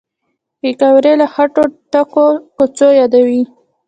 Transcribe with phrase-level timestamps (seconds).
[0.59, 3.41] پکورې له خټو ډکو کوڅو یادوي